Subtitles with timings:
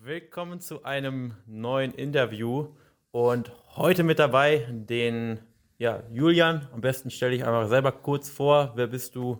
[0.00, 2.74] Willkommen zu einem neuen Interview
[3.12, 5.38] und heute mit dabei den
[5.78, 6.66] ja, Julian.
[6.72, 8.72] Am besten stelle ich einfach selber kurz vor.
[8.74, 9.38] Wer bist du?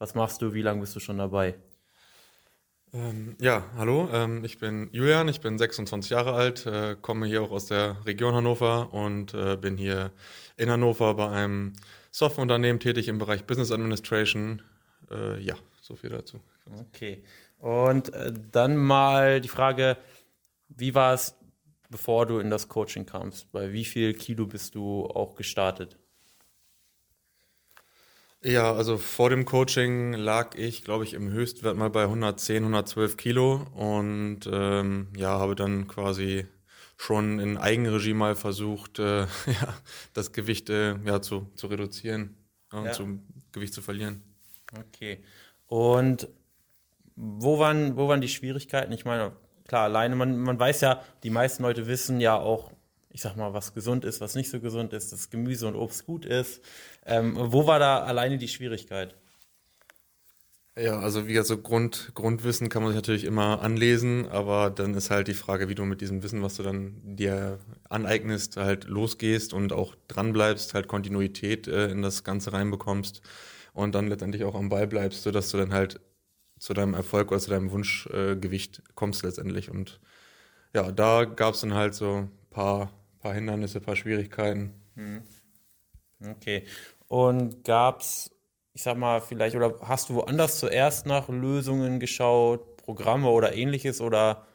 [0.00, 0.52] Was machst du?
[0.54, 1.54] Wie lange bist du schon dabei?
[2.92, 7.42] Ähm, ja, hallo, ähm, ich bin Julian, ich bin 26 Jahre alt, äh, komme hier
[7.42, 10.10] auch aus der Region Hannover und äh, bin hier
[10.56, 11.74] in Hannover bei einem
[12.10, 14.62] Softwareunternehmen tätig im Bereich Business Administration.
[15.12, 16.40] Äh, ja, so viel dazu.
[16.88, 17.22] Okay.
[17.66, 19.96] Und äh, dann mal die Frage,
[20.68, 21.34] wie war es,
[21.90, 23.50] bevor du in das Coaching kamst?
[23.50, 25.98] Bei wie viel Kilo bist du auch gestartet?
[28.40, 33.16] Ja, also vor dem Coaching lag ich, glaube ich, im Höchstwert mal bei 110, 112
[33.16, 36.46] Kilo und ähm, ja, habe dann quasi
[36.96, 39.76] schon in Eigenregie mal versucht, äh, ja,
[40.12, 42.36] das Gewicht äh, ja, zu, zu reduzieren
[42.72, 42.92] ja, und ja.
[42.92, 44.22] zum Gewicht zu verlieren.
[44.78, 45.24] Okay.
[45.66, 46.28] Und
[47.16, 48.92] wo waren, wo waren die Schwierigkeiten?
[48.92, 49.32] Ich meine,
[49.66, 52.70] klar, alleine, man, man weiß ja, die meisten Leute wissen ja auch,
[53.10, 56.04] ich sag mal, was gesund ist, was nicht so gesund ist, dass Gemüse und Obst
[56.04, 56.60] gut ist.
[57.06, 59.14] Ähm, wo war da alleine die Schwierigkeit?
[60.78, 64.92] Ja, also wie gesagt, so Grund, Grundwissen kann man sich natürlich immer anlesen, aber dann
[64.92, 67.58] ist halt die Frage, wie du mit diesem Wissen, was du dann dir
[67.88, 73.22] aneignest, halt losgehst und auch dranbleibst, halt Kontinuität äh, in das Ganze reinbekommst
[73.72, 75.98] und dann letztendlich auch am Ball bleibst, sodass du dann halt
[76.58, 79.70] zu deinem Erfolg oder zu deinem Wunschgewicht äh, kommst letztendlich.
[79.70, 80.00] Und
[80.74, 84.74] ja, da gab es dann halt so ein paar, paar Hindernisse, ein paar Schwierigkeiten.
[84.94, 85.22] Mhm.
[86.24, 86.64] Okay.
[87.08, 88.30] Und gab es,
[88.72, 94.00] ich sag mal, vielleicht, oder hast du woanders zuerst nach Lösungen geschaut, Programme oder ähnliches,
[94.00, 94.46] oder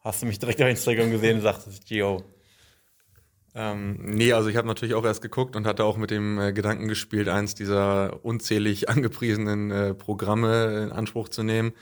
[0.00, 2.24] hast du mich direkt auf Instagram gesehen und sagtest, Gio,
[3.54, 6.52] ähm, nee, also ich habe natürlich auch erst geguckt und hatte auch mit dem äh,
[6.52, 11.72] Gedanken gespielt, eins dieser unzählig angepriesenen äh, Programme in Anspruch zu nehmen.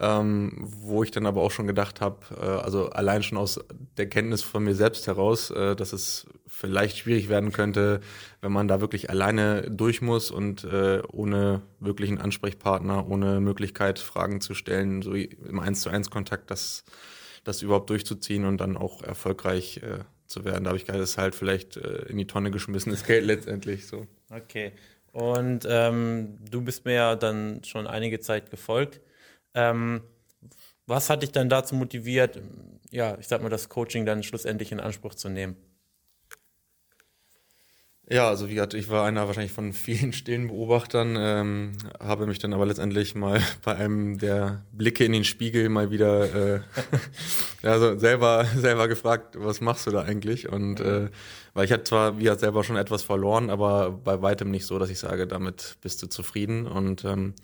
[0.00, 3.58] Ähm, wo ich dann aber auch schon gedacht habe, äh, also allein schon aus
[3.96, 7.98] der Kenntnis von mir selbst heraus, äh, dass es vielleicht schwierig werden könnte,
[8.40, 14.40] wenn man da wirklich alleine durch muss und äh, ohne wirklichen Ansprechpartner, ohne Möglichkeit, Fragen
[14.40, 16.84] zu stellen, so im Eins zu eins Kontakt, das,
[17.42, 20.64] das überhaupt durchzuziehen und dann auch erfolgreich äh, zu werden.
[20.64, 24.06] Da habe ich gedacht, das halt vielleicht äh, in die Tonne geschmissenes Geld letztendlich so.
[24.30, 24.72] Okay.
[25.12, 29.00] Und ähm, du bist mir ja dann schon einige Zeit gefolgt.
[29.54, 30.02] Ähm,
[30.86, 32.40] was hat dich dann dazu motiviert,
[32.90, 35.56] ja, ich sag mal, das Coaching dann schlussendlich in Anspruch zu nehmen?
[38.10, 42.38] Ja, also wie gesagt, ich war einer wahrscheinlich von vielen stillen Beobachtern, ähm, habe mich
[42.38, 46.60] dann aber letztendlich mal bei einem der Blicke in den Spiegel mal wieder äh,
[47.62, 50.48] also selber selber gefragt, was machst du da eigentlich?
[50.48, 51.10] Und äh,
[51.52, 54.78] weil ich hatte zwar wie gesagt selber schon etwas verloren, aber bei weitem nicht so,
[54.78, 56.66] dass ich sage, damit bist du zufrieden.
[56.66, 57.34] Und ähm,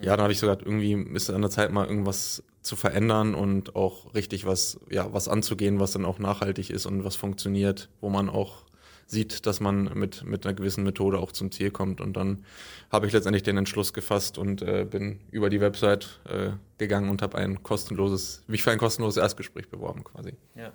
[0.00, 3.74] ja, dann habe ich sogar irgendwie ist an der Zeit mal irgendwas zu verändern und
[3.74, 8.10] auch richtig was ja was anzugehen, was dann auch nachhaltig ist und was funktioniert, wo
[8.10, 8.64] man auch
[9.06, 12.00] sieht, dass man mit, mit einer gewissen Methode auch zum Ziel kommt.
[12.00, 12.44] Und dann
[12.90, 17.22] habe ich letztendlich den Entschluss gefasst und äh, bin über die Website äh, gegangen und
[17.22, 20.34] habe ein kostenloses, mich für ein kostenloses Erstgespräch beworben quasi.
[20.54, 20.72] Ja,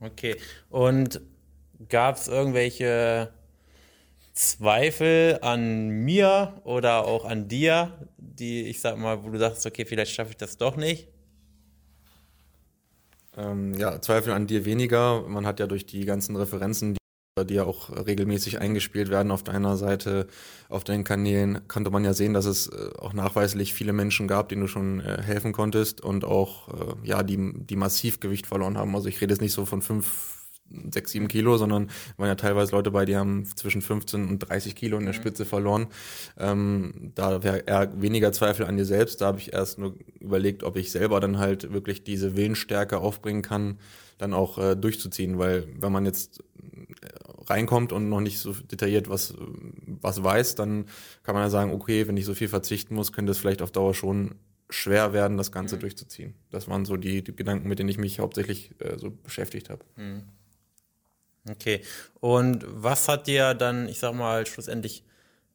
[0.00, 0.36] okay.
[0.68, 1.20] Und
[1.88, 3.32] gab es irgendwelche
[4.32, 9.84] Zweifel an mir oder auch an dir, die ich sag mal, wo du sagst, okay,
[9.84, 11.08] vielleicht schaffe ich das doch nicht?
[13.36, 15.22] Ähm, ja, Zweifel an dir weniger.
[15.22, 16.96] Man hat ja durch die ganzen Referenzen,
[17.38, 20.26] die ja auch regelmäßig eingespielt werden auf deiner Seite,
[20.68, 24.48] auf deinen Kanälen, konnte man ja sehen, dass es äh, auch nachweislich viele Menschen gab,
[24.48, 28.76] denen du schon äh, helfen konntest und auch, äh, ja, die, die massiv Gewicht verloren
[28.76, 28.94] haben.
[28.94, 30.38] Also ich rede jetzt nicht so von fünf,
[30.92, 34.76] sechs, sieben Kilo, sondern waren ja teilweise Leute bei, die haben zwischen 15 und 30
[34.76, 35.18] Kilo in der mhm.
[35.18, 35.86] Spitze verloren.
[36.38, 39.20] Ähm, da wäre eher weniger Zweifel an dir selbst.
[39.20, 43.42] Da habe ich erst nur überlegt, ob ich selber dann halt wirklich diese Willensstärke aufbringen
[43.42, 43.78] kann,
[44.18, 46.42] dann auch äh, durchzuziehen, weil wenn man jetzt
[47.50, 50.86] reinkommt und noch nicht so detailliert was, was weiß, dann
[51.22, 53.70] kann man ja sagen, okay, wenn ich so viel verzichten muss, könnte es vielleicht auf
[53.70, 54.36] Dauer schon
[54.70, 55.80] schwer werden, das Ganze mhm.
[55.80, 56.34] durchzuziehen.
[56.50, 59.84] Das waren so die, die, Gedanken, mit denen ich mich hauptsächlich äh, so beschäftigt habe.
[59.96, 60.22] Mhm.
[61.48, 61.82] Okay.
[62.20, 65.04] Und was hat dir dann, ich sag mal, schlussendlich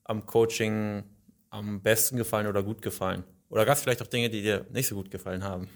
[0.03, 1.03] am Coaching
[1.50, 3.24] am besten gefallen oder gut gefallen?
[3.50, 5.69] Oder gab es vielleicht auch Dinge, die dir nicht so gut gefallen haben?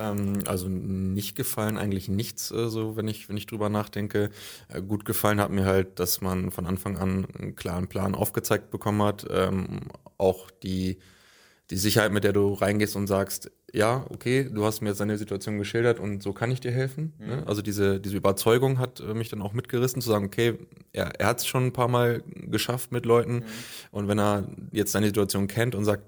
[0.00, 4.30] Ähm, also nicht gefallen eigentlich nichts, äh, so wenn ich wenn ich drüber nachdenke.
[4.68, 8.70] Äh, gut gefallen hat mir halt, dass man von Anfang an einen klaren Plan aufgezeigt
[8.70, 9.80] bekommen hat, ähm,
[10.16, 10.98] auch die
[11.70, 15.16] die Sicherheit, mit der du reingehst und sagst, ja, okay, du hast mir jetzt deine
[15.16, 17.14] Situation geschildert und so kann ich dir helfen.
[17.18, 17.26] Mhm.
[17.26, 17.46] Ne?
[17.46, 20.58] Also diese, diese Überzeugung hat äh, mich dann auch mitgerissen, zu sagen, okay,
[20.92, 23.44] er, er hat es schon ein paar Mal geschafft mit Leuten mhm.
[23.92, 26.02] und wenn er jetzt deine Situation kennt und sagt,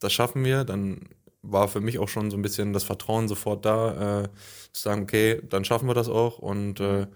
[0.00, 1.00] das schaffen wir, dann
[1.42, 4.28] war für mich auch schon so ein bisschen das Vertrauen sofort da, äh,
[4.72, 6.38] zu sagen, okay, dann schaffen wir das auch.
[6.38, 7.06] Und äh,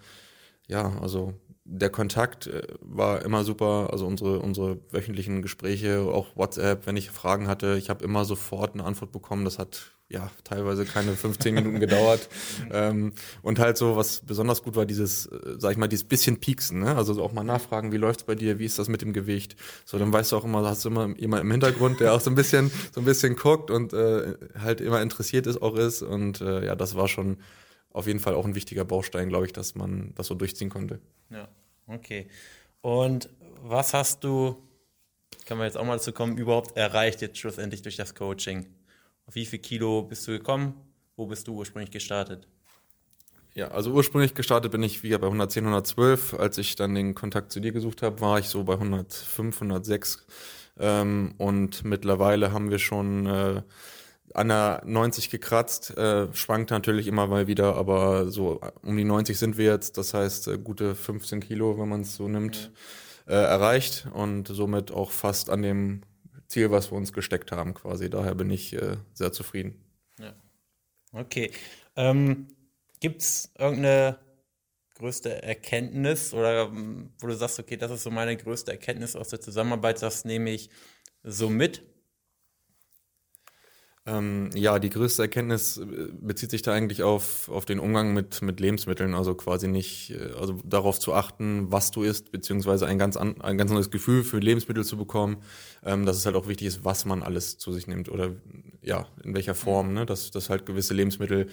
[0.66, 1.34] ja, also
[1.64, 7.10] der Kontakt äh, war immer super, also unsere, unsere wöchentlichen Gespräche, auch WhatsApp, wenn ich
[7.10, 9.44] Fragen hatte, ich habe immer sofort eine Antwort bekommen.
[9.44, 12.28] Das hat ja teilweise keine 15 Minuten gedauert.
[12.70, 13.12] ähm,
[13.42, 16.80] und halt so, was besonders gut war, dieses, äh, sag ich mal, dieses bisschen Pieksen,
[16.80, 16.96] ne?
[16.96, 19.56] Also auch mal nachfragen, wie läuft's bei dir, wie ist das mit dem Gewicht?
[19.84, 22.30] So, dann weißt du auch immer, hast du immer jemand im Hintergrund, der auch so
[22.30, 26.02] ein bisschen, so ein bisschen guckt und äh, halt immer interessiert ist, auch ist.
[26.02, 27.38] Und äh, ja, das war schon
[27.90, 31.00] auf jeden Fall auch ein wichtiger Baustein, glaube ich, dass man das so durchziehen konnte.
[31.30, 31.48] Ja,
[31.86, 32.28] okay.
[32.80, 33.28] Und
[33.62, 34.56] was hast du,
[35.46, 38.66] kann man jetzt auch mal dazu kommen, überhaupt erreicht jetzt schlussendlich durch das Coaching?
[39.26, 40.74] Auf wie viel Kilo bist du gekommen?
[41.16, 42.46] Wo bist du ursprünglich gestartet?
[43.54, 46.34] Ja, also ursprünglich gestartet bin ich wieder bei 110, 112.
[46.34, 50.26] Als ich dann den Kontakt zu dir gesucht habe, war ich so bei 105, 106.
[50.78, 53.62] Ähm, und mittlerweile haben wir schon äh,
[54.34, 55.96] an der 90 gekratzt.
[55.96, 59.96] Äh, schwankt natürlich immer mal wieder, aber so um die 90 sind wir jetzt.
[59.98, 62.70] Das heißt, äh, gute 15 Kilo, wenn man es so nimmt,
[63.26, 66.02] äh, erreicht und somit auch fast an dem
[66.48, 68.10] Ziel, was wir uns gesteckt haben, quasi.
[68.10, 69.84] Daher bin ich äh, sehr zufrieden.
[70.18, 70.34] Ja.
[71.12, 71.50] Okay.
[71.96, 72.48] Ähm,
[73.00, 74.18] Gibt es irgendeine
[74.94, 79.28] größte Erkenntnis oder ähm, wo du sagst, okay, das ist so meine größte Erkenntnis aus
[79.28, 80.70] der Zusammenarbeit, das nehme ich
[81.22, 81.82] so mit?
[84.08, 85.84] Ähm, ja, die größte Erkenntnis äh,
[86.20, 90.32] bezieht sich da eigentlich auf, auf den Umgang mit, mit Lebensmitteln, also quasi nicht, äh,
[90.38, 94.22] also darauf zu achten, was du isst, beziehungsweise ein ganz, an, ein ganz anderes Gefühl
[94.22, 95.38] für Lebensmittel zu bekommen,
[95.84, 98.30] ähm, dass es halt auch wichtig ist, was man alles zu sich nimmt oder
[98.80, 100.06] ja, in welcher Form, ne?
[100.06, 101.48] dass, dass halt gewisse Lebensmittel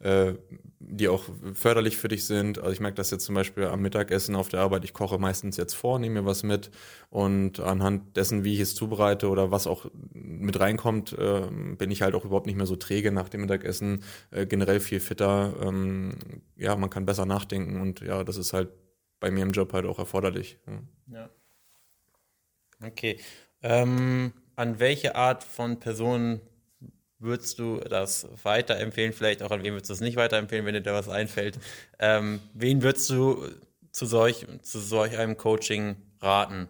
[0.00, 0.34] äh,
[0.78, 2.58] die auch förderlich für dich sind.
[2.58, 4.84] Also ich merke das jetzt zum Beispiel am Mittagessen auf der Arbeit.
[4.84, 6.70] Ich koche meistens jetzt vor, nehme mir was mit
[7.10, 12.02] und anhand dessen, wie ich es zubereite oder was auch mit reinkommt, äh, bin ich
[12.02, 14.04] halt auch überhaupt nicht mehr so träge nach dem Mittagessen.
[14.30, 15.54] Äh, generell viel fitter.
[15.62, 16.14] Ähm,
[16.56, 18.68] ja, man kann besser nachdenken und ja, das ist halt
[19.18, 20.58] bei mir im Job halt auch erforderlich.
[20.66, 21.18] Ja.
[21.18, 21.30] ja.
[22.86, 23.18] Okay.
[23.62, 26.40] Ähm, an welche Art von Personen
[27.18, 29.12] würdest du das weiterempfehlen?
[29.12, 31.58] Vielleicht auch an wen würdest du es nicht weiterempfehlen, wenn dir da was einfällt?
[31.98, 33.48] Ähm, wen würdest du
[33.92, 36.68] zu solch, zu solch einem Coaching raten?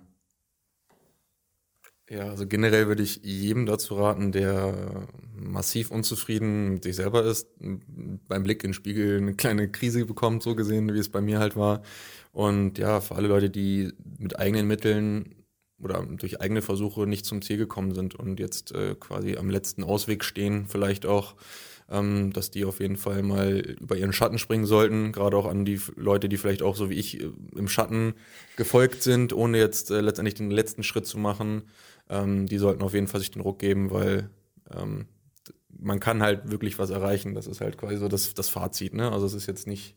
[2.08, 7.48] Ja, also generell würde ich jedem dazu raten, der massiv unzufrieden mit sich selber ist,
[7.58, 11.40] beim Blick in den Spiegel eine kleine Krise bekommt, so gesehen, wie es bei mir
[11.40, 11.82] halt war.
[12.30, 15.34] Und ja, für alle Leute, die mit eigenen Mitteln
[15.80, 19.84] oder durch eigene Versuche nicht zum Ziel gekommen sind und jetzt äh, quasi am letzten
[19.84, 21.34] Ausweg stehen, vielleicht auch,
[21.90, 25.64] ähm, dass die auf jeden Fall mal über ihren Schatten springen sollten, gerade auch an
[25.64, 28.14] die Leute, die vielleicht auch so wie ich äh, im Schatten
[28.56, 31.64] gefolgt sind, ohne jetzt äh, letztendlich den letzten Schritt zu machen.
[32.08, 34.30] Ähm, die sollten auf jeden Fall sich den Ruck geben, weil
[34.74, 35.06] ähm,
[35.78, 37.34] man kann halt wirklich was erreichen.
[37.34, 38.94] Das ist halt quasi so das, das Fazit.
[38.94, 39.12] Ne?
[39.12, 39.94] Also es ist jetzt nicht,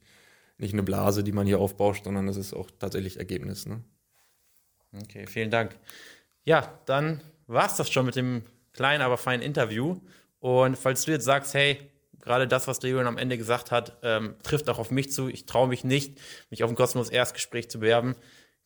[0.58, 3.66] nicht eine Blase, die man hier aufbauscht, sondern es ist auch tatsächlich Ergebnis.
[3.66, 3.82] Ne?
[4.94, 5.78] Okay, vielen Dank.
[6.46, 8.44] Ja, dann war es das schon mit dem
[8.74, 10.00] kleinen, aber feinen Interview.
[10.40, 11.78] Und falls du jetzt sagst, hey,
[12.20, 15.30] gerade das, was Julian am Ende gesagt hat, ähm, trifft auch auf mich zu.
[15.30, 16.20] Ich traue mich nicht,
[16.50, 18.16] mich auf ein kostenloses Erstgespräch zu bewerben.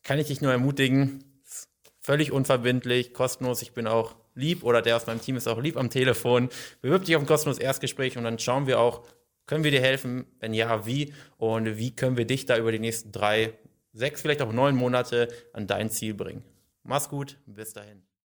[0.03, 1.23] Kann ich dich nur ermutigen.
[1.99, 3.61] Völlig unverbindlich, kostenlos.
[3.61, 6.49] Ich bin auch lieb oder der aus meinem Team ist auch lieb am Telefon.
[6.81, 9.03] Bewirb dich auf ein kostenloses Erstgespräch und dann schauen wir auch,
[9.45, 10.25] können wir dir helfen?
[10.39, 11.13] Wenn ja, wie?
[11.37, 13.53] Und wie können wir dich da über die nächsten drei
[13.93, 16.43] sechs, vielleicht auch neun Monate an dein Ziel bringen.
[16.83, 18.03] Mach's gut, bis dahin.